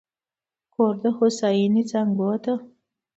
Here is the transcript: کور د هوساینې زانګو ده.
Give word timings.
کور 0.73 0.93
د 1.03 1.05
هوساینې 1.17 1.81
زانګو 1.91 2.31
ده. 2.43 2.53